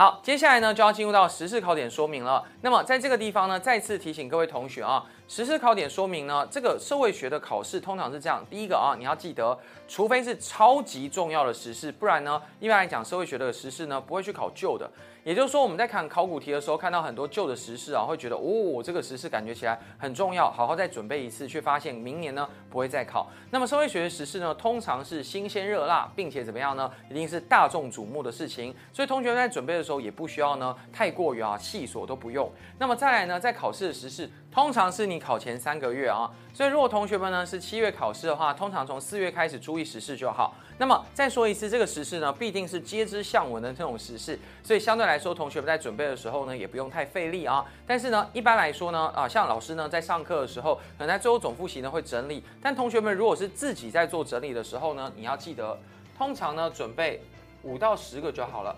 [0.00, 2.42] 好，接下来呢就要进入到时事考点说明了。
[2.62, 8.44] 那么在这个地方呢，再次提醒各位同学啊，时事考点说明呢，这个社会学的考试通常是这样。
[8.50, 14.90] 第一个啊，你要记得，除非是超级重要的时事，不然呢，一般来讲，社会学的时事呢不会去考旧的。
[15.22, 23.30] 也就是说，我们在看考古题的时候，看到很多旧的时事啊，会觉得哦，这个时事感觉起来很重要，好好再准备一次，却发现明年呢不会再考。
[23.50, 26.90] 那么社会学的时事呢，通常是新鲜热辣，并且怎么样呢？
[27.08, 28.74] 一定是大众瞩目的事情。
[28.92, 32.50] 所以同学们在准备的时候，也不需要呢太过于啊细琐都不用。
[32.78, 36.30] 那么再来呢，在考试的时事，通常是你考前三个月啊。
[36.52, 40.54] 所以如果同学们呢是七月考试的话，通常从四月开始注意时事就好。
[40.78, 47.64] 那么再说一次，这个时事呢，必定是街知巷闻的这种时事，所以相对来说，同学们在准备的时候呢，也不用太费力啊。
[47.86, 52.42] 但是呢，一般来说呢，啊，像老师呢在上课的时候，可能在最后总复习呢会整理。
[52.62, 55.78] 但同学们如果是自己在做整理的时候呢，你要记得，
[56.16, 57.22] 通常呢准备
[57.62, 58.74] 五到十个就好了。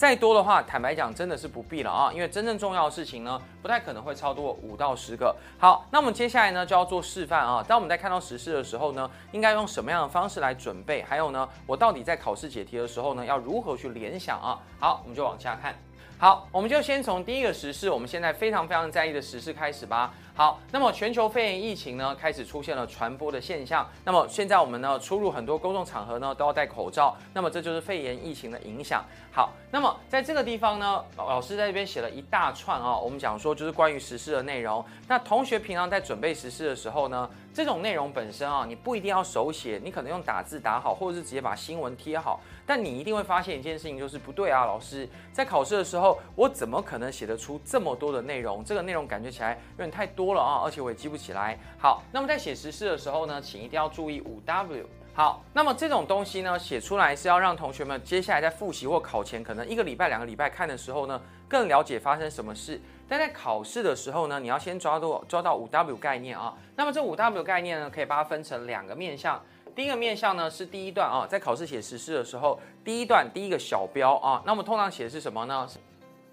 [0.00, 5.36] 再多的话，坦白讲，真的是不必了啊，因为真正重要的事情呢，不太可能会超过五到十个。
[5.58, 7.62] 好，那我们接下来呢就要做示范啊。
[7.68, 11.02] 当我们在看到时事的时候呢，应该用什么样的方式来准备？
[11.02, 14.58] 还有呢，我到底在考试解题的时候呢，要如何去联想啊？
[14.78, 15.78] 好，我们就往下看。
[16.16, 20.14] 好，我们就先从第一个时事，我们现在非常非常在意的时事开始吧。
[20.34, 23.86] 好，那么全球肺炎疫情呢，开始出现了传播的现象。
[24.04, 27.14] 那么现在我们呢，出入很多公众场合呢，都要戴口罩。
[27.34, 29.04] 那么这就是肺炎疫情的影响。
[29.32, 34.84] 好，那么在这个地方呢，老师在这边写了一大串啊，我们讲说就是关于时事的内容。
[35.06, 42.40] 那同学平常在准备时事的时候呢，这种内容本身啊，你不一定要手写，你可能用打字打好，或者是直接把新闻贴好。
[42.66, 48.64] 但你一定会发现一件事情，就是不对啊，老师在考试的时候，我怎么可能写得出这么多的内容？
[48.64, 51.58] 这个内容感觉起来有点太多了啊，而且我也记不起来。
[51.78, 54.86] 好，那么在写时事的时候呢，请一定要注意五 W。
[55.14, 61.18] 好，那么这种东西呢，写出来是要让同学们接下来在复习或考前，可能一个礼拜、两个礼拜看的时候呢，
[61.48, 62.78] 更了解发生什么事。
[63.08, 66.54] 但在考试的时候呢，你要先抓到抓到五 W 概念啊。
[66.76, 69.42] 那么这五 W 概念呢，可以把它分成两个面向。
[69.74, 75.66] 第一个面向呢是第一段啊，在考试写时事的时候，第一段第一个小标啊，那么通常写的是什么呢？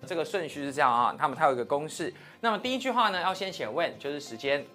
[0.06, 2.13] 这个顺序是这样啊，他们它有一个公式。
[2.41, 4.66] 那么第一句话呢要先写 when，就是时间。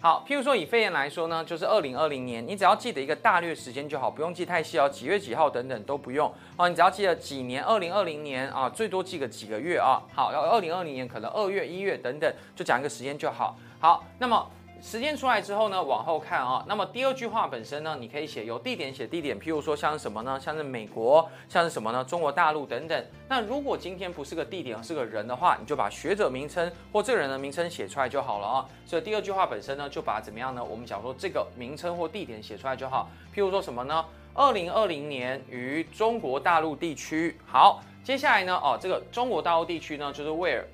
[0.00, 10.02] 好，譬如说以肺炎来说呢，就是二零二零年，你只要记得一个大略时间就好，不用记太细哦，几月几号等等都不用哦，你只要记得几年，二零二零年啊，最多记个几个月啊。
[10.12, 13.56] 好，要二零二零年可能二月、一月等等，就讲一个时间就好。
[13.78, 14.50] 好，那么。
[14.82, 20.38] 时间出来之后呢，往后看啊，那么第二句话本身呢，你可以写有地点写地点，譬如说像什么呢？
[20.40, 22.04] 像是美国，像是什么呢？
[22.04, 23.06] 中国大陆等等。
[23.28, 28.68] 那如果今天不是个地点，是个人的话，你就把学者名称或这个人的名称写出来就好了啊。
[28.84, 30.62] 所以第二句话本身呢，就把怎么样呢？
[30.62, 33.08] 我们讲说这个名称或地点写出来就好。
[33.32, 34.04] 譬如说什么呢？
[34.34, 37.38] 二零二零年于中国大陆地区。
[37.46, 40.64] 好，接下来呢，哦，这个中国大陆地区呢，就是 where。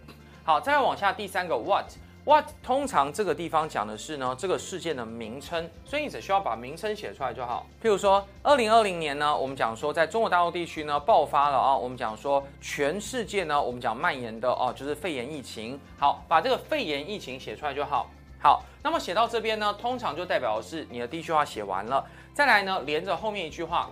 [0.44, 1.84] 好，再往下第三个 what。
[2.28, 7.66] What 通常这个地方讲的是呢，这个事件的名称，所以你只需要把名称写出来就好。
[7.82, 15.80] 譬如说，二零二零年呢，我们讲说在中国大陆地区呢爆发了啊，我们讲说全世界呢，我们讲蔓延的哦，就是肺炎疫情。
[15.98, 18.10] 好，把这个肺炎疫情写出来就好。
[18.42, 22.04] 好，那么写到这边呢，通常就代表的是你的第一句话写完了。
[22.34, 23.88] 再来呢，连着后面一句话，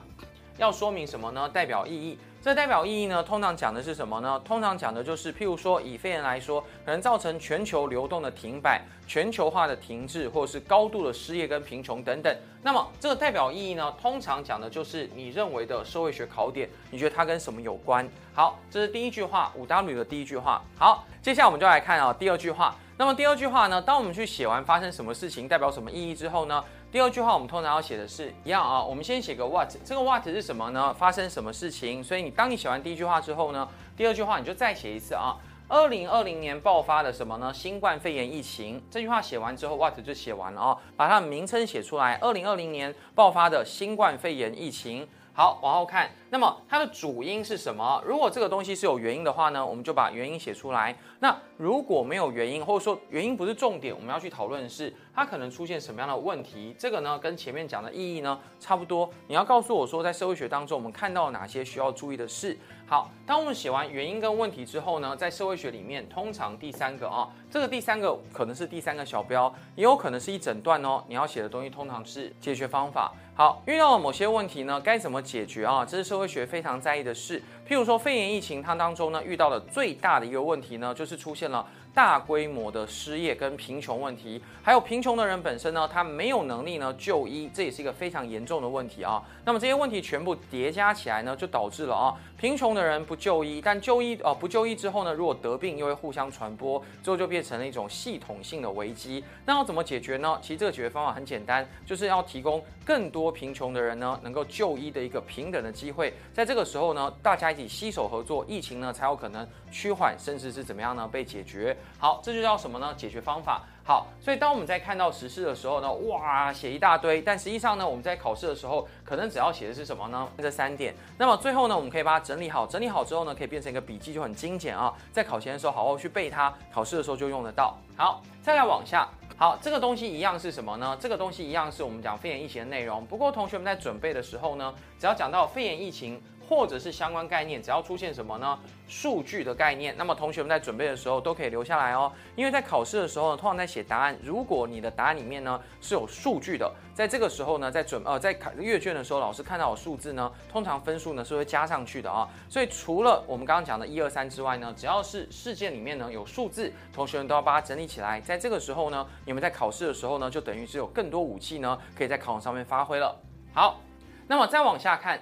[0.58, 1.48] 要说明什么呢？
[1.48, 2.18] 代表意义。
[2.46, 4.40] 这代表意义呢，通常讲的是什么呢？
[4.44, 12.32] 通常讲的就是，譬如说以肺炎来说，可能造成全球流动的停摆、全球化的停滞，或者是高度的失业跟贫穷等等。
[12.62, 18.08] 那么这个代表意义呢，通常讲的就是你认为的社会学考点，你觉得它跟什么有关？
[18.32, 20.62] 好，这是第一句话，五 W 的第一句话。
[20.78, 22.76] 好，接下来我们就来看啊，第二句话。
[22.98, 26.64] 那么第二句话呢，当我们去写完发生什么事情，代表什么意义之后呢？
[26.92, 30.94] 第二句话我们通常要写的是一样啊，我们先写个 what，这个 what 是什么呢？
[30.94, 32.02] 发生什么事情？
[32.02, 35.36] 所以你当你写完第一句话之后呢，第二句话你就再写一次啊。
[35.68, 37.52] 二零二零年爆发的什么呢？
[37.52, 38.80] 新冠肺炎疫情。
[38.88, 42.14] 这句话写完之后，what 就写完了啊，把它的名称写出来。
[42.22, 45.06] 二零二零年爆发的新冠肺炎疫情。
[45.36, 48.02] 好，往后看，那么它的主因是什么？
[48.06, 50.96] 如果这个东西是有原因的话呢，我们就把原因写出来。
[51.20, 56.74] 那如果没有原因，或者说原因不是重点，我们要去讨论的是它可能出现什么样的问题。
[56.78, 59.10] 这个呢，跟前面讲的意义呢差不多。
[59.28, 62.56] 你要告诉我说，在社会学当中，我们看到哪些需要注意的事。
[62.86, 71.04] 好，当我们写完原因跟问题之后呢，在社会学里面，通常第三个啊，这个第三个可能是第三个小标，也有可能是一整段哦。
[71.06, 73.12] 你要写的东西通常是解决方法。
[73.38, 75.84] 好，遇到了某些问题呢，该怎么解决啊？
[75.84, 77.38] 这是社会学非常在意的事。
[77.68, 81.66] 譬如说肺炎疫情，它当中呢遇到的最大的一个问题呢，就是出现了
[81.96, 89.22] 大规模的失业跟贫穷问题，还有贫穷的人本身呢，他没有能力呢就医，这也是一个非常严重的问题啊。
[89.46, 99.24] 那么这些问题全部叠加起来呢，就导致了啊，贫穷的人不就医，但就医啊不就医之后呢，如果得病又会互相传播，最后就变成了一种系统性的危机。
[99.46, 100.38] 那要怎么解决呢？
[100.42, 106.12] 其实这个解决方法很简单，就是要提供更多贫穷的人呢能够就医的一个平等的机会。
[106.34, 111.76] 在这个时候呢，大家一起携手合作，疫情呢才有可能趋缓，甚至是怎么样呢被解决。
[111.98, 112.94] 好，这就叫什么呢？
[112.96, 113.62] 解决方法。
[113.84, 120.26] 好，所以当我们在看到时事的时候呢，哇，写一大堆，但实际上呢，我们在考试的时候，可能只要写的是什么呢？
[120.38, 120.94] 这三点。
[121.18, 124.92] 那么最后呢，我们可以把它整理好，整理好之后呢，可以变成一个笔记，就很精简啊。
[125.12, 127.76] 在考前的时候，好好去背它，考试的时候就用得到。
[127.96, 129.06] 好，再来往下。
[129.36, 130.96] 好，这个东西一样是什么呢？
[130.98, 133.04] 这个东西一样是我们讲肺炎疫情的内容。
[133.04, 136.20] 不过同学们在准备的时候呢，只要讲到肺炎疫情。
[136.48, 138.58] 或者是相关概念，只要出现什么呢？
[138.86, 142.12] 数据的概念，那么同学们在准备的时候都可以留下来哦。
[142.36, 152.28] 因为在考试的时候呢，通常在写答案，如果你的答案里面呢是有数据的，在这个时候呢，在准呃在考阅卷的时候，老师看到有数字呢，通常分数呢是会加上去的啊。
[152.48, 158.20] 所以除了我们刚刚讲的一二三之外呢，只要是事件里面呢有数字，同学们都要把它整理起来。
[158.20, 163.20] 在这个时候呢，你们在考试的时候呢，就等于是有更多武器呢，可以在考场上面发挥了。
[163.52, 163.80] 好，
[164.28, 165.20] 那么再往下看。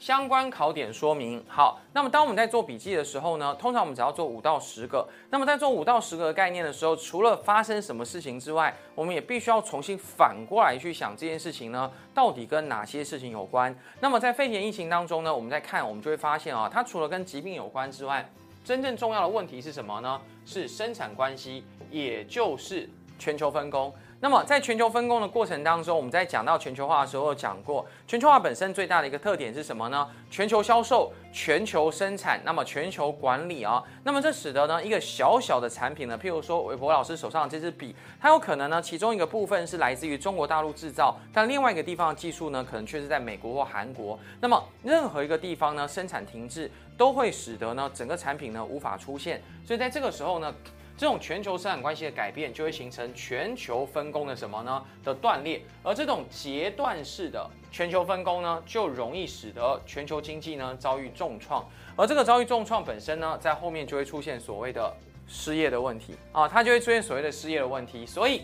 [0.00, 1.44] 相关考点说明。
[1.46, 5.06] 好，那么当我们在做笔记的时候呢，通常我们只要做五到十个。
[5.28, 13.78] 那么在做五到十个的概念的时候，除了发生什么事情之外，我们也必须要重新反过来去想这件事情呢，到底跟哪些事情有关？
[14.00, 18.26] 那么在肺炎疫情当中呢，我们在看，我们就会发现啊，它除了跟疾病有关之外，
[18.64, 20.18] 真正重要的问题是什么呢？
[20.46, 22.88] 是生产关系，也就是
[23.18, 23.92] 全球分工。
[24.22, 30.06] 那么在全球分工的过程当中，我们在讲到全球化的时候讲过，全球化本身最大的一个特点是什么呢？
[30.30, 44.18] 全球销售、全球生产，那么全球管理啊，那么这使得呢一个小小的产品呢，譬如说韦伯老师手上的这支笔，它有可能呢其中一个部分是来自于中国大陆制造，但另外一个地方的技术呢可能却是在美国或韩国。
[44.38, 49.40] 那么任何一个地方呢生产停滞，都会使得呢整个产品呢无法出现。
[49.64, 50.54] 所以在这个时候呢。
[51.00, 54.84] 这种全球生产关系的改变，就会形成全球分工的什么呢？
[55.02, 61.66] 的断裂，而这种截断式的全球分工呢，就容易使得全球经济呢遭遇重创，
[61.96, 64.94] 而这个遭遇重创本身呢，在后面就会出现所谓的
[65.26, 68.04] 失业的问题啊，它就会出现所谓的失业的问题。
[68.04, 68.42] 所以，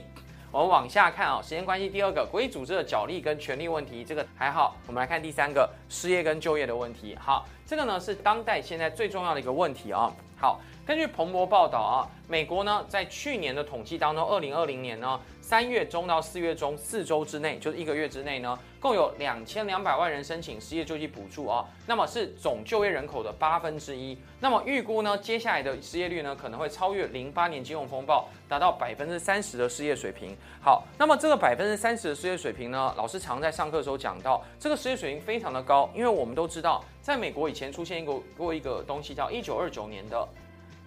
[0.50, 4.74] 我们往下看啊，时间关系，第二个国际组织的角力跟权力问题，这个还好。
[4.86, 7.14] 我们来看第三个失业跟就业的问题。
[7.20, 10.10] 好，这个呢是当代现在最重要的一个问题啊。
[10.36, 10.60] 好。
[10.86, 24.16] 根据彭博报道啊，美国呢在去年的统计当中，二零二零年呢三月中到四月中四周之内，就是一个月之内呢，共有两千两百万人申请失业救济补助啊，那么是总就业人口的八分之一。
[24.38, 30.36] 那么预估呢，接下来的失业率呢可能会超越零八年金融风暴，达到百分之三十的失业水平。
[30.62, 40.28] 好，那么这个百分之三十的失业水平呢，老师常在上课的时候讲到，这个失业水平非常的高，因为我们都知道，在美国以前出现一个过一个东西叫一九二九年的。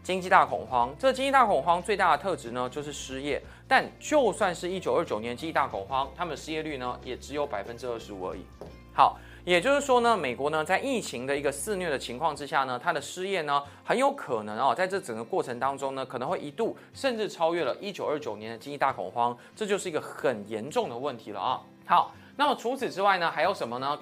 [0.04, 3.42] 经济大恐慌，这经济大恐慌最大的特质呢，就是失业。
[3.69, 8.42] 但就算是一九二九年经济大恐慌，他们的失业率呢，也只有百分之二十五而已。
[8.94, 21.61] 好，也就是说呢，美国呢，在疫情的一个肆虐的情况之下呢，它的失业呢，很有可能啊，在这整个过程当中呢，可能会一度甚至超越了一九二九年的经济大恐慌，这就是一个很严重的问题了啊。
[21.85, 23.97] 好，那么除此之外呢，还有什么呢？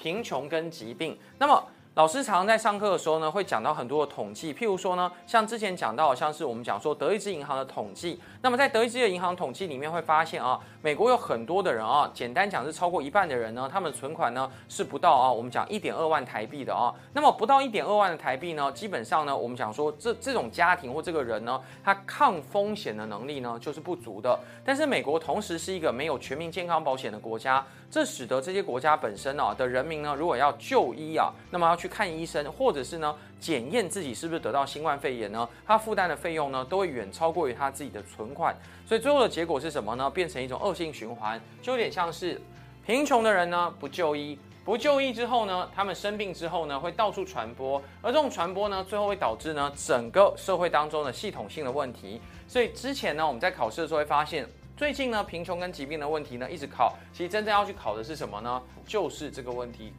[0.00, 1.18] 贫穷跟疾病。
[1.38, 1.62] 那么
[1.94, 27.64] 老师常常在上课的时候呢，会讲到很多的统计，譬如说呢，像之前讲到，像是我们讲说德意志银行的统计，那么在德意志的银行统计里面会发现啊，美国有很多的人啊，简单讲是超过一半的人呢，他们存款呢是不到啊，我们讲一点二万台币的啊，那么不到一点二万的台币呢，基本上呢，我们讲说这这种家庭或这个人呢，他抗风险的能力呢就是不足的，但是美国同时是一个没有全民健康保险的国家。
[27.90, 38.54] 这使得这些国家本身啊的人民呢，如果要就医啊，那么要去看医生，或者是呢检验自己是不是得到新冠肺炎呢，他负担的费用呢都会远超过于他自己的存款，
[38.86, 40.10] 所以最后的结果是什么呢？
[40.10, 42.40] 变成一种恶性循环，就有点像是
[42.86, 52.20] 贫穷的人呢不就医，不就医之后呢，他们生病之后呢会到处传播，而这种传播呢最后会导致呢整个社会当中的系统性的问题。
[52.46, 54.48] 所以之前呢我们在考试的时候会发现。
[54.76, 56.96] 最近呢，贫穷跟疾病的问题呢，一直考。
[57.12, 58.62] 其实真正要去考的是什么呢？
[58.86, 59.92] 就是这个问题：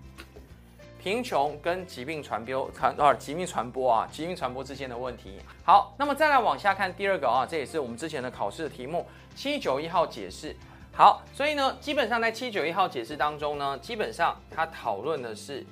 [1.01, 5.39] 贫穷跟疾病传播传啊，疾病传播啊，疾病传播之间的问题。
[5.63, 9.07] 好，那么再来往下看第二个啊，这也是我们之前的考试的题目。
[9.35, 10.55] 七九一号解释。
[10.93, 15.65] 好，所以呢，基本上在七九一号解释当中呢，基本上它讨论的是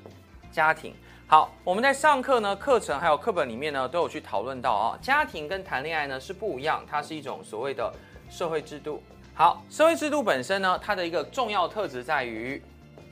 [0.52, 0.96] 家庭。
[1.28, 7.94] 好，我们在上课呢，课程还有课本里面呢，都有去讨论到啊，家庭跟谈恋爱呢是不一样，它是一种所谓的
[8.32, 9.04] 社会制度。
[9.36, 12.60] 好，社会制度本身呢，它的一个重要特质在于，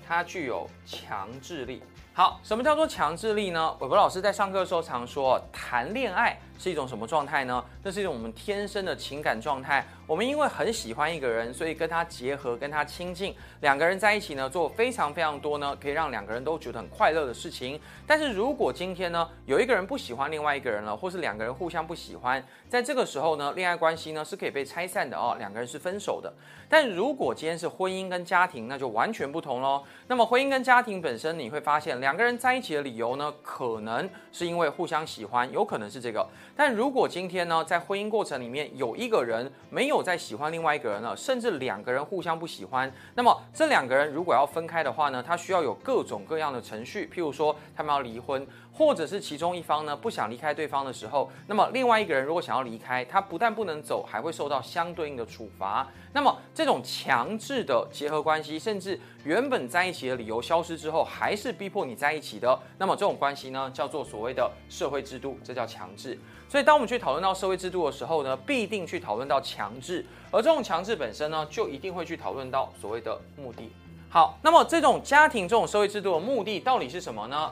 [0.07, 1.83] 它具有强制力。
[2.17, 3.75] 好，什么叫做强制力呢？
[3.79, 7.63] 韦博老师在上课的时候常说，谈恋爱是一种什么状态呢？
[7.83, 9.85] 这是一种我们天生的情感状态。
[10.05, 17.79] 我们因为很喜欢一个人，所以跟他结合，跟他亲近，两个人在一起呢，做非常非常多呢，可以让两个人都觉得很快乐的事情。
[18.05, 26.33] 但是如果今天呢，有一个人不喜欢另外一个人了，或是两个人互相不喜欢，在这个时候呢，恋爱关系呢是可以被拆散的哦，两个人是分手的。
[26.69, 29.83] 但如果今天是婚姻跟家庭，那就完全不同喽。
[30.07, 36.25] 那么婚姻跟家庭本身，你会发现两个人在一起的理由呢，可能是因为互相喜欢，有可能是这个。
[36.57, 48.45] 但如果今天呢，在婚姻过程里面有一个人没有再喜欢另外一个人了，甚至两个人互相不喜欢，那么这两个人如果要分开的话呢，他需要有各种各样的程序，譬如说他们要离婚，
[48.77, 55.88] 或者是其中一方呢不想离开对方的时候，那么另外一个人如果想要离开，他不但不能走，还会受到相对应的处罚。
[56.13, 66.19] 那么这种强制的结合关系，甚至原本在一起的理由消失之后，还是逼迫你在一起的，那么这种关系呢，叫做所谓的社会制度，这叫强制。
[66.48, 73.72] 所以当我们去讨论到社会制度的时候呢，必定去讨论到强制，而这种强制本身呢，就一定会去讨论到所谓的目的。
[74.10, 77.51] 好，那么这种家庭这种社会制度的目的到底是什么呢？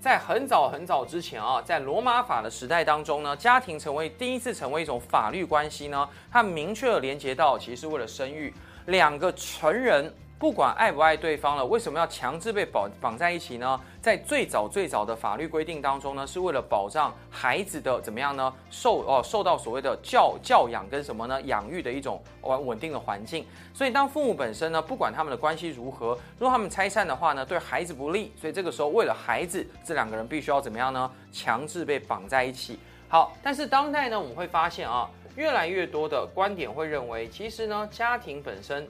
[0.00, 8.52] 在很早很早之前啊，在罗马法的时代当中呢，家庭成为第一次成为一种法律关系呢，它明确的连接到其实是为了生育，
[8.86, 10.12] 两个成人。
[10.40, 13.78] 不管爱不爱对方了，为什么要强制被绑绑在一起呢？
[14.00, 18.50] 在最早最早的法律规定当中呢，是为了保障孩子的怎么样呢？
[18.70, 21.38] 受哦受到所谓的教教养跟什么呢？
[21.42, 23.44] 养育的一种稳稳定的环境。
[23.74, 28.32] 所以当父母本身呢，不管他们的关系如何，如果他们拆散的话呢，对孩子不利。
[28.40, 31.10] 所以这个时候为了孩子，这两个人必须要怎么样呢？
[31.30, 32.78] 强制被绑在一起。
[33.10, 35.06] 好，但是当代呢，我们会发现啊，
[35.36, 38.88] 越来越多的观点会认为，其实呢，家庭本身。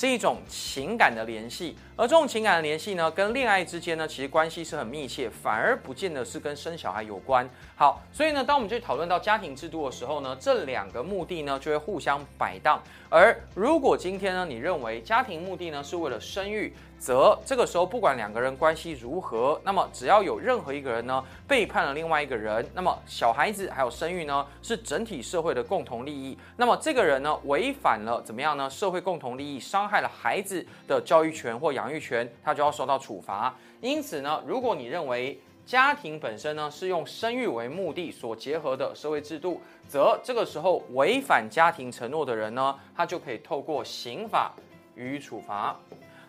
[0.00, 7.46] 是一种情感的联系，而这种情感的联系呢，跟恋爱之间呢，其实关系是很密切，反而不见得是跟生小孩有关。
[7.76, 12.82] 好，所以呢，当我们去讨论到家庭制度的时候呢，这两个目的呢，就会互相摆荡。
[13.10, 26.38] 而如果今天呢，你认为家庭目的呢是为了生育，则这个时候不管两个人关系如何，那么只要有任何一个人呢背叛了另外一个人，那么小孩子还有生育呢是整体社会的共同利益。
[26.56, 28.70] 那么这个人呢违反了怎么样呢？
[28.70, 33.54] 社会共同利益，伤害了孩子的教育权或养权，他就要受到处罚。
[33.80, 44.52] 因此呢，如果你认为家庭本身呢是用生育为目的所结合的社会制度，则这个时候违反家庭承诺的人呢，他就可以透过刑法
[44.94, 45.76] 予以处罚。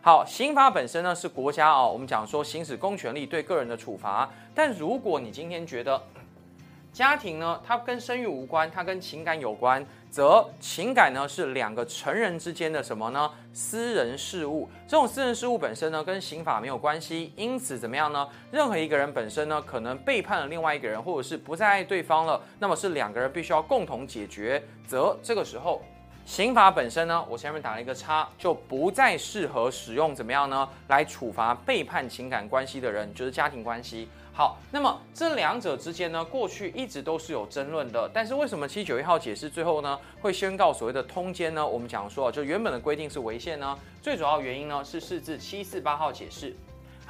[0.01, 4.29] 好，刑法本身呢是国家啊，我们讲说行使公权力对个人的处罚。
[4.55, 6.01] 但如果你今天觉得
[6.93, 9.85] 家庭呢，它跟生育无关，它跟情感有关。
[10.11, 13.31] 则情感呢是两个成人之间的什么呢？
[13.53, 14.69] 私人事务。
[14.85, 18.27] 这种私人事务本身呢跟刑法没有关系，因此怎么样呢？
[18.51, 24.61] 任何一个人本身呢可能背叛了另外一个人，或者是不再爱对方了，那么是两个人必须要共同解决。
[24.85, 25.81] 则这个时候，
[26.25, 30.67] 刑法本身呢，我前面打了一个叉，就不再适合使用怎么样呢？
[30.89, 34.09] 来处罚背叛情感关系的人，就是家庭关系。
[34.33, 38.09] 好，那么这两者之间呢，过去一直都是有争论的。
[38.13, 41.67] 但是为什么七九一号解释最后呢，会宣告所谓的通奸呢？
[41.67, 43.77] 我们讲说，就原本的规定是违宪呢？
[44.01, 46.55] 最主要原因呢，是四字七四八号解释。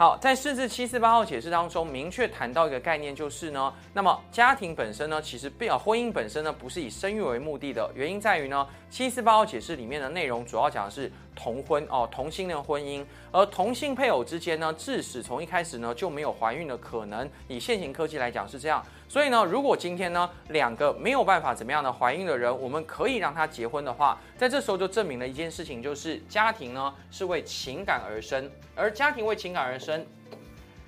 [0.01, 7.88] 好，在甚至七四八号解释当中，明确谈到一个概念，就是呢，那么家庭本身呢，其实不，婚姻本身呢，不是以生育为目的的。
[7.93, 17.29] 原因在于呢，七四八号解释里面的内容主要讲的是同婚哦，同性的婚姻，而同性配偶之间呢，致使从一开始呢就没有怀孕的可能。
[17.48, 18.84] 以现行科技来讲是这样。
[19.12, 30.08] 所以呢，如果今天呢两个没有办法怎么样的怀孕的人，我们可以让他结婚的话，在这时候就证明了一件事情，就是家庭呢是为情感而生，而家庭为情感而生，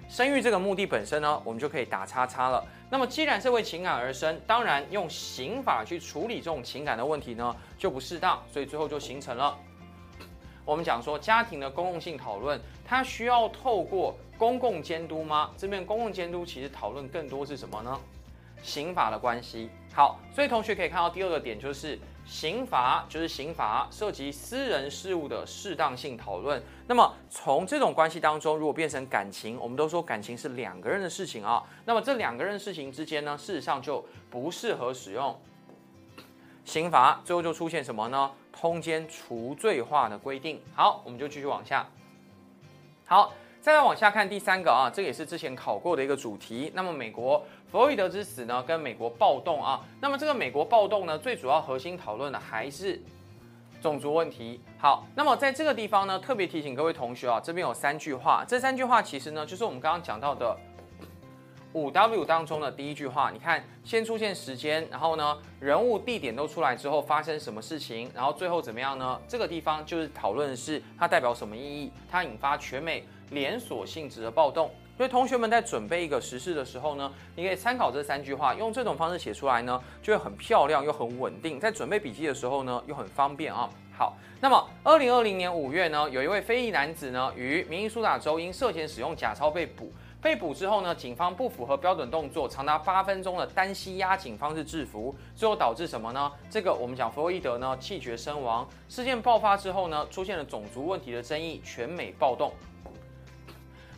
[0.08, 2.66] 生育这个目的本身呢，我们就可以打叉叉了。
[2.90, 9.54] 那么既然是为情感而生，当然用刑法去处理这种情感的问题呢就不适当，所以最后就形成了
[10.66, 15.52] 我们讲说家庭的公共性讨论，它需要透过公共监督吗？
[15.58, 18.00] 这边公共监督其实讨论更多是什么呢？
[18.62, 19.70] 刑法的关系。
[19.94, 26.64] 好，所以同学可以看到第二个点就是刑法，就是刑法涉及私人事务的适当性讨论。
[26.88, 31.62] 那么从这种关系当中，如果变成感情，我们都说感情是两个人的事情啊。
[31.86, 35.38] 那么这两个人事情之间呢，事实上就不适合使用
[36.64, 37.22] 刑法。
[37.26, 38.32] 最后就出现什么呢？
[38.58, 40.62] 通奸除罪化的规定。
[40.74, 41.86] 好，我们就继续往下。
[43.06, 43.34] 好。
[43.64, 46.70] 再来往下看第三个啊，这也是之前考过的一个主题。
[46.76, 47.42] 那么美国
[47.72, 53.02] 弗洛伊德之死呢，跟美国暴动啊，那么这个美国暴动呢，最主要核心讨论的还是
[53.82, 54.60] 种族问题。
[54.78, 60.58] 好，那么在这个地方呢，特别提醒各位同学啊，这边有三句话，这三句话其实呢，就是我们刚刚讲到的。
[61.74, 69.20] 五 W 当中的第一句话，你看，先出现时间，然后呢，人物、地点都出来之后发生什么事情，然后最后怎么样呢？
[69.28, 74.70] 这个地方就是讨论的是它代表什么意义，它引发全美连锁性质的暴动。
[74.96, 81.60] 所以同学们在准备一个时事的时候呢，你可以参考这三句话，用这种方式写出来呢，就会很漂亮又很稳定。
[81.60, 83.68] 在准备笔记的时候呢，又很方便啊。
[83.98, 89.92] 好，那么二零二零年五月呢，有一位非裔男子呢，于明尼苏达州因涉嫌使用假钞被捕。
[90.24, 96.32] 被捕之后呢，警方不符合标准动作，长达八分钟的单膝压颈方式制服，最后导致什么呢？
[96.50, 98.66] 这个我们讲弗洛伊德呢气绝身亡。
[98.88, 102.54] 事件爆发之后呢，出现了种族问题的争议，全美暴动。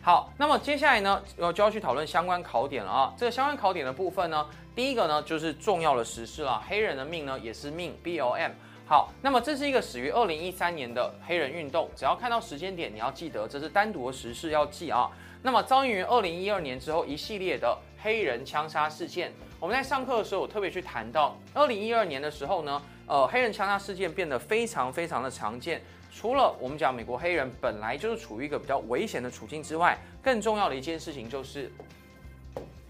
[0.01, 3.13] 好，那么接下来呢，要就要去讨论相关考点了啊。
[3.15, 8.51] 这个相关考点的部分呢，第一个呢就是重要的时事了，黑人的命呢也是命，B O M。
[8.87, 15.11] 好，那么这是一个始于二零一三年的黑人运动，只要看到时间点，你要记得这是单独的时事要记啊。
[15.45, 25.79] 那么，遭遇于二零一二年之后一系列的黑人枪杀事件，我们在上课的时候，我特别去谈到，二零一二年的时候呢，呃，黑人枪杀事件变得非常非常的常见。
[26.11, 31.71] 除了我们讲美国黑人本来就是处于一个比较危险的处境之外，更重要的一件事情就是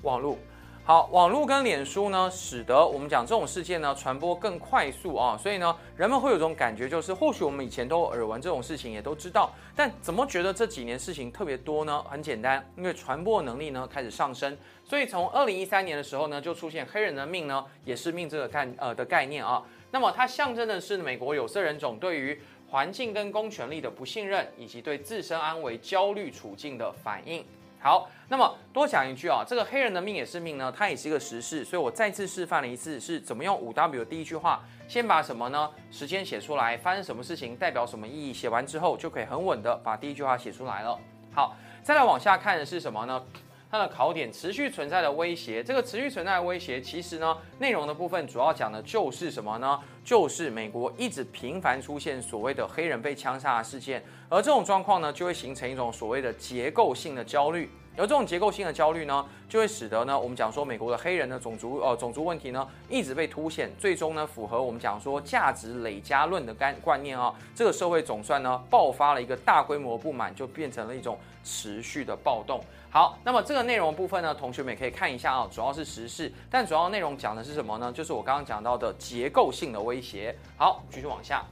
[0.03, 0.37] 网络。
[0.87, 12.03] 好，网络跟脸书呢，使得我们讲这种事件呢传播更快速啊，所以呢，人们会有种感觉，就是或许我们以前都耳闻这种事情，也都知道，但怎么觉得这几年事情特别多呢？
[12.07, 19.63] 很简单，因为传播能力呢开始上升，所以从二零一三年的时候呢，就出现黑人的命呢也是命这个概呃的概念啊。
[19.89, 22.39] 那么它象征的是美国有色人种对于
[22.69, 27.43] 环境跟公权力的不信任，以及对自身安危焦虑处境的反应。
[27.85, 35.69] 好，那么多讲一句啊，这个黑人的命也是命呢，它也是一个时事，所以我再次示范了一次是怎么用五 W 第一句话，先把什么呢？
[35.91, 40.99] 时间写出来，发生什么事情，代表什么意义，写完之后就可以很稳的把第一句话写出来了。
[41.31, 43.23] 好，再来往下看的是什么呢？
[43.69, 49.79] 它的考点持续存在的威胁，这个持续存在的威胁，其实呢，内容的部分主要讲的就是什么呢？
[50.03, 57.69] 就是美国一直频繁出现所谓的黑人被枪杀的事件，而这种状况呢，就会形成一种所谓的结构性的焦虑。
[57.97, 72.59] 而这种结构性的焦虑呢，就会使得呢，我们讲说美国的黑人的种族呃种族问题呢，一直被凸显，最终呢，符合我们讲说价值累加论的概观念啊，这个社会总算呢爆发了一个大规模不满，就变成了一种持续的暴动。
[72.89, 77.89] 好，那么这个内容部分呢，同学们也可以看一下啊，主要是时事，但主要内容讲的是什么呢？
[77.93, 80.35] 就是我刚刚讲到的结构性的威胁。
[80.57, 81.45] 好，继续往下。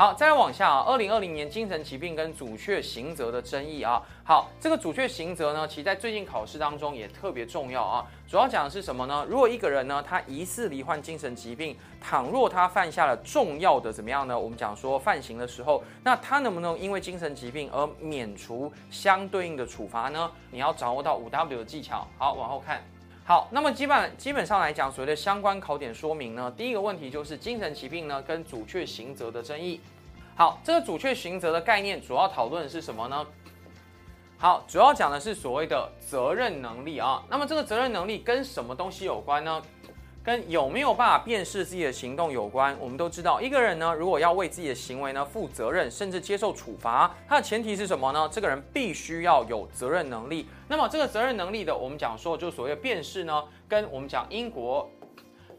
[0.00, 4.02] 好，再来往下啊，二零二零年精神疾病跟阻却刑责的争议啊。
[4.24, 8.06] 好，这个阻却刑责呢，其实在最近考试当中也特别重要啊。
[8.26, 9.26] 主要讲的是什么呢？
[9.28, 14.38] 如果一个人呢，他疑似罹患精神疾病，倘若他犯下了重要的怎么样呢？
[14.38, 20.30] 我们讲说犯刑的时候，那他能不能因为精神疾病而免除相对应的处罚呢？
[20.50, 22.08] 你要掌握到五 W 的技巧。
[22.16, 22.82] 好，往后看。
[23.30, 29.80] 好，那么基本基本上来讲，所谓的相关考点说明呢，第一个问题就是精神疾病呢跟主却刑责的争议。
[30.34, 33.24] 好，这个主却刑责的概念主要讨论的是什么呢？
[34.36, 37.22] 好，主要讲的是所谓的责任能力啊。
[37.30, 39.62] 那么这个责任能力跟什么东西有关呢？
[40.22, 42.76] 跟有没有办法辨识自己的行动有关。
[42.78, 48.28] 我们都知道，一个人呢，如果要为自己的行为呢负责任，甚至接受处罚，他的前提是什么呢？
[48.30, 50.46] 这个人必须要有责任能力。
[50.68, 54.86] 那么这个责任能力的，我们讲说，就所谓的辨识呢，跟我们讲英国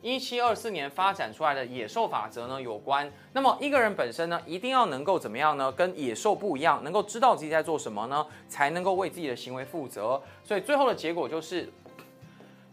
[0.04, 3.12] 一七二四年发展出来的野兽法则呢有关。
[3.34, 5.71] 那么一个人本身呢，一定要能够怎么样呢？
[5.71, 10.21] 跟野兽不一样，能够知道自己在做什么呢，才能够为自己的行为负责。
[10.43, 11.67] 所以最后的结果就是。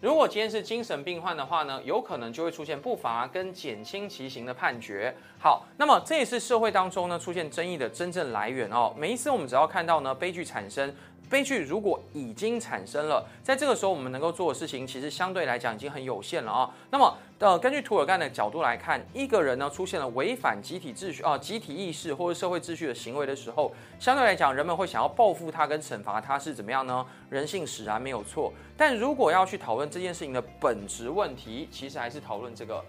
[0.00, 5.12] 如果今天是精神病患的话呢，有可能就会出现不罚跟减轻其刑的判决。
[5.40, 8.94] 好，那么这也是社会当中呢出现争议的真正来源哦。
[8.96, 10.94] 每一次我们只要看到呢悲剧产生。
[11.28, 16.74] 悲剧如果已经产生了，在这个时候我们能够做的事情，其实相对来讲已经很有限了啊。
[16.90, 27.04] 那么，呃，根据涂尔干的角度来看，一个人呢出现了违反集体秩序啊、集体意识或者社会秩序的行为的时候，相对来讲，人们会想要报复他跟惩罚他是怎么样呢？
[27.28, 28.52] 人性使然没有错。
[28.76, 32.82] 但如果要去讨论这件事情的本质问题，其实还是讨论这个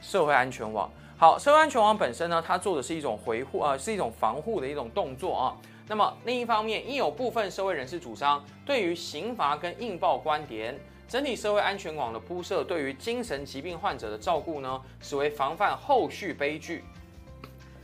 [0.00, 0.90] 社会安全网。
[1.16, 5.56] 好，社会安全网本身呢，它做的是一种维护啊，是一种防护的一种动作啊。
[5.92, 10.74] 那么另一方面，亦有部分社会人士主张，对于刑罚跟硬报观点，
[11.06, 16.82] 整体社会安全网的铺设，对于精神疾病患者的照顾呢，视为防范后续悲剧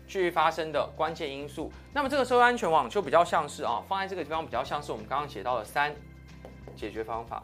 [0.06, 1.70] 去发生的关键因素。
[1.92, 5.94] 那么这个社会安全网就比较像是啊，放在这个地方比较像是我们刚刚写到的三
[6.74, 7.42] 解决方法。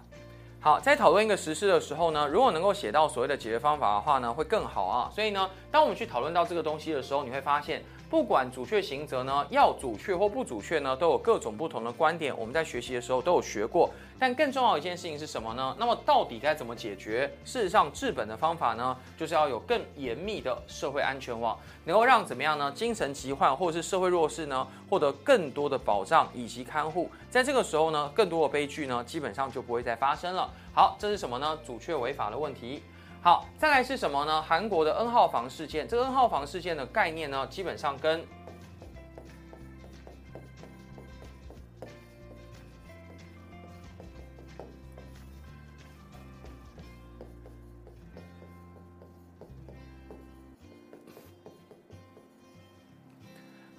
[0.60, 5.10] 好，在讨论一个实施的时候呢，如果能够写到所谓的解决方法的话呢，会更好啊。
[5.14, 12.36] 所以呢，当我们去讨论到这个东西的时候，你会发现，不管阻却刑责呢，要阻却或不阻却呢，都有各种不同的观点。
[12.38, 13.90] 我们在学习的时候都有学过。
[14.16, 15.74] 但更重要一件事情是什么呢？
[15.78, 17.28] 那么到底该怎么解决？
[17.44, 22.70] 事实上，治本的方法呢，就是要有更严密的社会安全网，能够让怎么样呢？
[22.72, 27.10] 精神疾患或者是社会弱势呢，获得更多的保障以及看护。
[27.28, 30.48] 在这个时候呢，更多的悲剧呢，基本上就不会再发生了。
[30.72, 31.58] 好，这是什么呢？
[31.66, 32.82] 阻却违法的问题。
[33.24, 34.42] 好，再来是什么呢？
[34.42, 35.88] 韩国的 N 号房事件。
[35.88, 38.22] 这个 N 号房事件的概念呢，基本上跟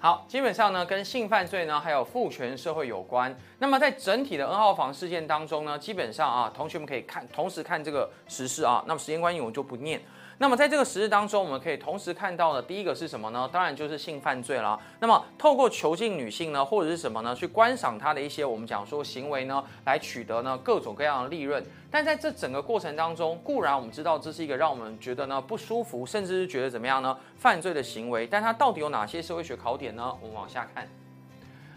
[0.06, 3.36] 好，基本上呢，跟性犯罪呢，还有父权社会有关。
[3.58, 8.84] 那么在整体的 N 号房事件当中呢，基本上啊，同学们可以看，同时看这个实事啊。
[8.86, 10.00] 那么时间关系，我就不念。
[10.38, 13.48] 那么在这个时日当中，我们可以同时看到的第一个是什么呢？
[13.50, 14.78] 当然就是性犯罪了。
[15.00, 17.34] 那么透过囚禁女性呢，或者是什么呢？
[17.34, 21.64] 去观赏她的一些我们讲说行为呢，来取得呢各种各样的利润。
[21.90, 28.26] 但在这整个过程当中，固然我们知道这是一个让我们觉得呢不舒服，甚至是觉得怎么样呢犯罪的行为。
[28.26, 30.14] 但它到底有哪些社会学考点呢？
[30.20, 30.86] 我们往下看。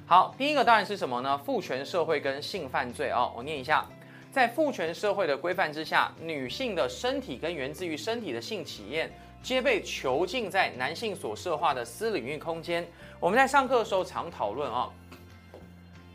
[0.05, 1.37] 好，第一个当然是什么呢？
[1.37, 3.85] 父权社会跟性犯罪啊，我念一下。
[4.31, 9.11] 在父权社会的规范之下，女性的身体跟源自于身体的性体验，
[9.41, 12.87] 皆被囚禁在男性所设化的私领域空间。
[13.19, 14.87] 我们在上课的时候常讨论啊，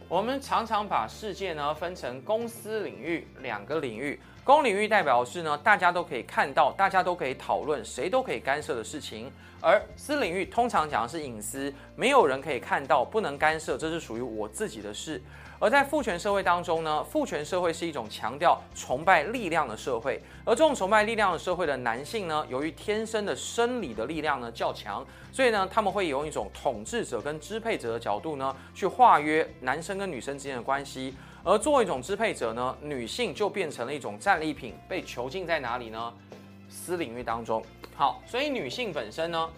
[0.09, 4.20] 我们常常把世界呢分成公私领域两个领域。
[4.44, 9.27] 公领域代表的是呢，大家都可以看到，大家都可以讨论，谁都可以干涉的事情；
[9.61, 15.20] 而私领域通常讲的是隐私，没有人可以看到，不能干涉，这是属于我自己的事。
[15.64, 31.14] 而在父权社会当中呢，父权社会是一种强调崇拜力量的社会，而这种崇拜力量的社会的男性呢，由于天生的生理的力量呢较强，所以呢，他们会用一种统治者跟支配者的角度呢，去划约男生跟女生之间的关系。
[31.42, 36.12] 而作为一种支配者呢，女性就变成了一种战利品，被囚禁在哪里呢？
[36.68, 37.64] 私领域当中。
[37.96, 39.48] 好，所以女性本身呢，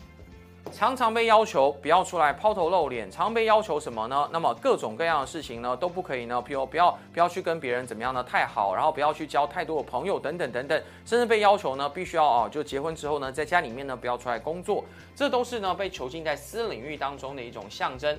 [0.72, 4.28] 常常被要求不要出来抛头露脸，常被要求什么呢？
[4.32, 18.18] 那么各种各样的事情呢都不可以呢，比如不要不要去跟别人怎么样呢太好，然后不要去交太多的朋友等等等等，甚至被要求呢必须要啊就结婚之后呢在家里面呢不要出来工作，这都是呢被囚禁在私领域当中的一种象征。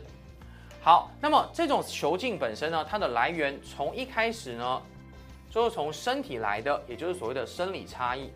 [0.82, 4.82] 好，那么这种囚禁本身呢，它的来源从一开始呢
[5.52, 8.32] 就是从身体来的，也就是所谓的生理差异。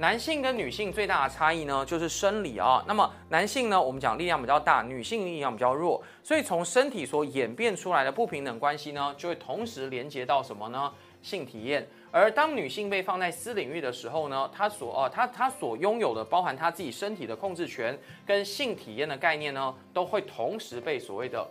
[0.00, 2.80] 男性跟女性最大的差异呢，就是生理啊。
[2.86, 10.92] 那么男性呢，我们讲力量比较大，女性力量比较弱，所以从身体所演变出来的不平等关系呢，就会同时连接到什么呢？
[11.20, 11.84] 性体验。
[12.12, 21.44] 而当女性被放在私领域的时候呢，她所呃，她她所拥有的，包含她自己身体的控制权跟性体验的概念呢，都会同时被所谓的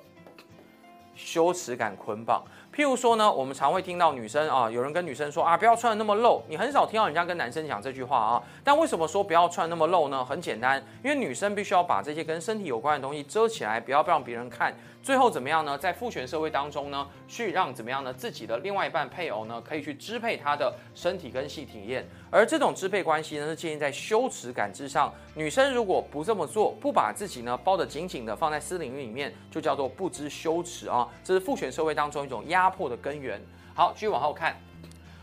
[1.16, 2.42] 羞耻感捆绑。
[2.78, 6.44] 譬如说呢，我们常会听到女生啊，有人跟女生说啊，不要穿的那么露。
[6.48, 8.44] 你很少听到人家跟男生讲这句话啊。
[8.64, 10.24] 但为什么说不要穿那么露呢？
[10.24, 14.72] 很简单，因为女生必须要把这些跟身体有关的东西遮起来，不要让别人看。
[15.04, 15.78] 最后怎么样呢？
[15.78, 18.14] 在父权社会当中呢，去让怎么样呢？
[18.14, 22.06] 自己的另外一半配偶呢，可以去支配他的身体跟性体验。
[22.30, 25.14] 而这种支配关系呢，是建立在羞耻感之上。
[25.34, 31.08] 女生如果不这么做，不把自己呢包得紧紧的放在私领域里面，就叫做不知羞耻啊。
[31.24, 33.42] 这是父权社会当中一种压迫的根源。
[33.74, 34.60] 好，继续往后看，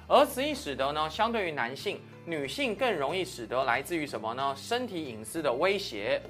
[0.09, 4.55] 而此亦使得呢，相对于男性，女性更容易使得来自于什么呢？
[4.57, 6.23] 身体隐私的威胁。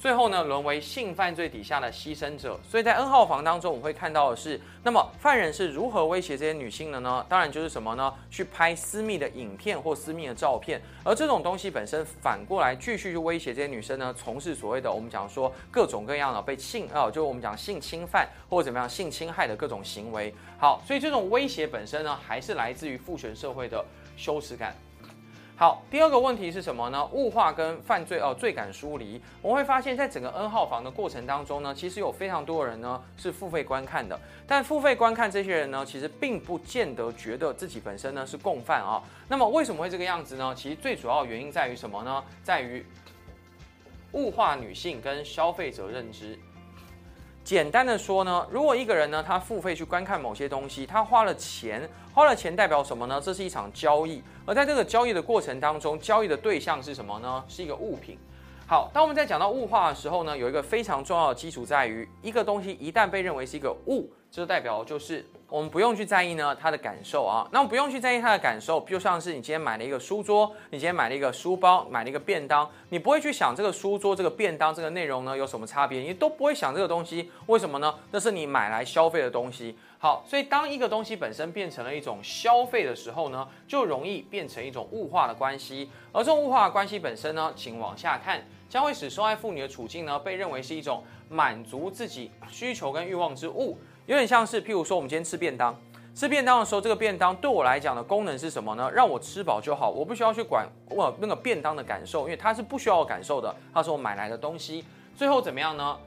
[0.00, 2.58] 最后呢，沦为性犯罪底下的牺牲者。
[2.66, 7.22] 所以在 N 号房当中，我们会看到的是，那么犯人是如何威胁这些女性的呢？
[7.28, 8.10] 当然就是什么呢？
[8.30, 20.34] 去拍私密的影片或私密的照片，而这种东西本身反过来继续去威胁这些女生呢，从事所谓的我们讲说各种各样的被性啊，就我们讲性侵犯或者怎么样性侵害的各种行为。
[20.58, 23.84] 好，所以这种威胁本身呢，还是来自于父权社会的
[24.16, 24.74] 羞耻感。
[25.60, 27.06] 好，第二个问题是什么呢？
[27.12, 29.20] 物化跟犯罪哦，罪感疏离。
[29.42, 34.18] 我会发现，在整个 N 号房的过程当中呢，其实有非常多的人呢是付费观看的。
[34.46, 39.02] 但付费观看这些人呢，其实并不见得觉得自己本身呢是共犯啊。
[39.28, 40.54] 那么为什么会这个样子呢？
[40.56, 42.24] 其实最主要原因在于什么呢？
[42.42, 42.82] 在于
[44.12, 46.38] 物化女性跟消费者认知。
[47.42, 53.20] 简单的说呢，如果一个人呢，他付费去观看某些东西，他花了钱，花了钱代表什么呢？
[53.20, 57.42] 这是一场交易，而在这个交易的过程当中，交易的对象是什么呢？
[57.48, 58.16] 是一个物品。
[58.70, 67.44] 好，当我们在讲到物化的时候呢，有一个非常重要的基础在于，一个东西一旦被认为是一个物，这就代表就是我们不用去在意呢它的感受啊。
[67.50, 77.92] 那我们不用去在意它的感受，就像是你今天买了一个书桌，你今天买了一个书包，买了一个便当，你不会去想这个书桌、这个便当、这个内容呢有什么差别，你都不会想这个东西，为什么呢？
[78.12, 79.76] 那是你买来消费的东西。
[79.98, 85.90] 好，所以当一个东西本身变成了一种消费的时候呢，就容易变成一种物化的关系。
[86.12, 95.76] 而这种物化的关系本身呢，请往下看，将会使受害妇女的处境呢，被认为是一种满足自己需求跟欲望之物，有点像是，譬如说我们今天吃便当，
[96.14, 98.88] 吃便当的时候，这个便当对我来讲的功能是什么呢？
[98.88, 104.84] 让我吃饱就好，我不需要去管我那个便当的感受，因为它是不需要我感受的，它是我买来的东西。
[105.16, 105.98] 最后怎么样呢？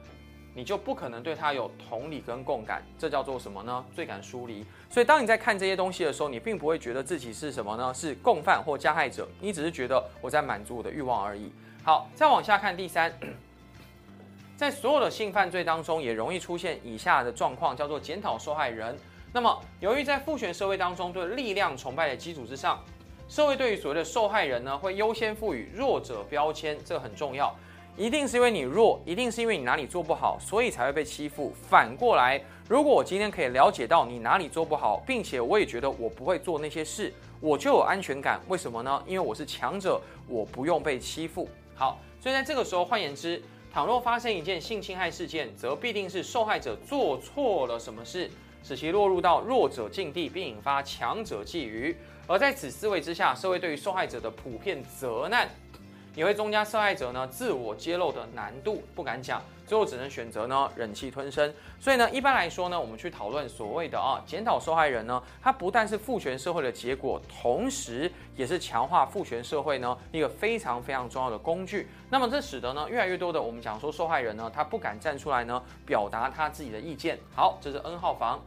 [0.54, 3.84] 你就不可能对它有同理跟共感，这叫做什么呢？
[3.94, 4.64] 罪感疏离。
[4.88, 7.92] 所以当你在看这些东西的时候，你并不会觉得自己是什么呢？
[7.92, 11.52] 是共犯或加害者，你只是觉得我在满足我的欲望而已。
[11.86, 13.12] 好，再往下看第三，
[14.56, 18.96] 在所有的性犯罪当中，也容易出现以下的状况，叫做检讨受害人。
[19.34, 22.82] 那么，由于在父权社会当中对力量崇拜的基础之上，
[23.28, 27.54] 社会对于所谓的受害人呢，会优先赋予弱者标签，这很重要。
[27.98, 31.52] 一定是因为你弱，一定是因为你哪里做不好，所以才会被欺负。
[31.68, 38.40] 反过来，如果我今天可以了解到你哪里做不好，并且我也觉得我不会做那些事，我就有安全感。
[38.48, 39.02] 为什么呢？
[39.06, 41.46] 因为我是强者，我不用被欺负。
[41.74, 48.30] 好，所以在这个时候，换言之，倘若发生一件性侵害事件，则必定是受害者做错了什么事，
[48.62, 51.94] 使其落入到弱者境地，并引发强者觊觎。
[52.26, 55.48] 而在此思维之下，社会对于受害者的普遍责难。
[56.14, 61.52] 也会增加受害者呢自我揭露的难度，不敢讲，最后只能选择呢忍气吞声。
[61.80, 71.88] 所以呢，一般来说呢，我们去讨论所谓的啊检讨受害人呢，它不但是父权社会的结果，同时也是强化父权社会呢一个非常非常重要的工具。
[72.10, 77.18] 那么这使得呢越来越多的我们讲说受害人呢，他不敢站出来呢表达他自己的意见。
[77.34, 78.40] 好，这是 N 号房。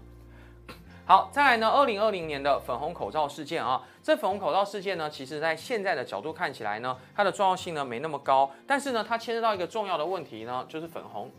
[1.07, 11.31] 好，再来呢，二零二零年的粉红口罩事件啊，这粉红口罩事件呢，其实在现在的角度看起来呢，它的重要性呢没那么高，但是呢，它牵涉到一个重要的问题呢，就是粉红。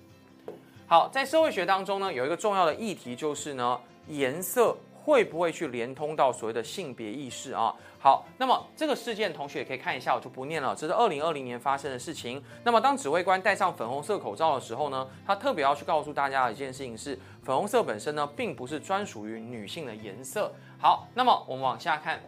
[0.87, 4.75] 好，在社会学当中呢，有一个重要的议题就是呢，颜色。
[5.09, 7.75] 会不会去连通到所谓的性别意识啊？
[7.99, 10.77] 好，那么这个事件同学也可以看一下，我就不念了。
[10.77, 12.45] 这是二零二零年发生的事情。
[12.63, 20.53] 那么当指挥官戴上粉红色口罩的时候呢，他特别要去告诉大家的一件事情是，粉红色本身呢，并不是专属于女性的颜色。
[20.79, 22.21] 好，那么我们往下看。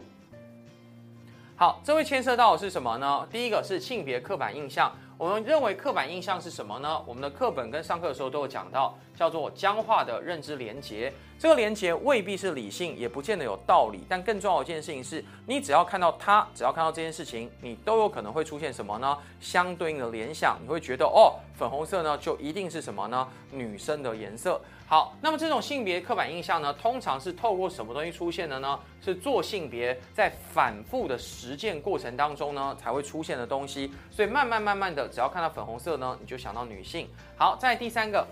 [1.55, 3.27] 好，这会牵涉到的是什么呢？
[3.31, 4.91] 第一个是性别刻板印象。
[5.19, 6.99] 我们认为刻板印象是什么呢？
[7.05, 11.13] 我们的课本跟上课的时候都有讲到，叫做僵化的认知连结。
[11.41, 14.01] 这个连结未必是理性，也不见得有道理。
[14.07, 19.17] 但更重要的一件事情是，你只要看到它，只要看到这件事情，你都有可能会出现什么呢？
[19.39, 23.27] 相对应的联想，你会觉得哦，粉红色呢就一定是什么呢？
[23.49, 24.61] 女生的颜色。
[24.85, 28.79] 好，那么这种性别刻板印象呢，通常是透过什么东西出现的呢？
[29.03, 33.91] 是做性别在反复的实践过程当中呢，才会出现的东西。
[34.11, 37.09] 所以慢慢慢慢的，只要看到粉红色呢，你就想到女性。
[37.35, 38.27] 好，在第三个，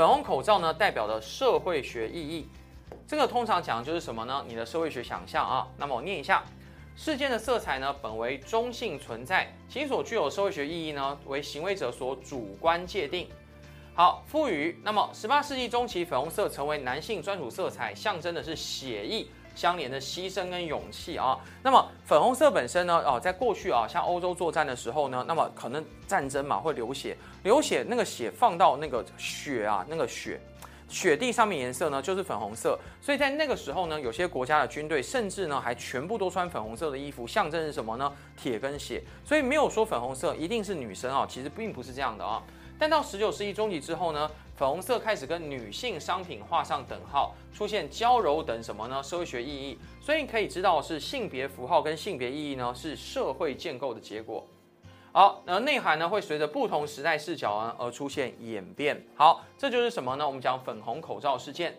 [0.00, 2.48] 粉红口罩呢，代表的社会学意义。
[3.06, 4.42] 这个通常讲的就是什么呢？
[4.48, 5.68] 你的社会学想象啊。
[5.76, 6.42] 那么我念一下，
[6.96, 13.28] 事件的色彩呢，本为中性存在，其所具有社会学意义呢，为行为者所主观界定。
[13.92, 14.80] 好，赋予。
[14.82, 21.38] 那么，十八世纪中期，粉红色成为男性专属色彩，象征的是血意相连的牺牲跟勇气啊。
[21.62, 30.40] 那么，粉红色本身呢，哦，在过去啊，像欧洲作战的时候呢，那么可能战争嘛会流血，流血那个血放到那个血啊，那个血
[30.88, 32.78] 雪地上面颜色呢就是粉红色。
[33.00, 38.12] 所以在那个时候呢，有些国家的军队甚至呢还全部都穿粉红色的衣服，象征是什么呢？
[38.36, 39.02] 铁跟血。
[39.24, 42.42] 所以没有说粉红色一定是女生啊，其实并不是这样的啊。
[42.78, 49.02] 但到十九世纪中期之后呢，粉红色开始跟女性商品画上等号，出现娇柔等什么呢？
[49.02, 49.78] 社会学意义。
[50.02, 54.46] 所以你可以知道是性别符号跟性别意义呢是社会建构的结果。
[55.12, 59.02] 好，那内涵呢会随着不同时代视角啊而出现演变。
[59.14, 60.26] 好，这就是什么呢？
[60.26, 61.74] 我们讲粉红口罩事件。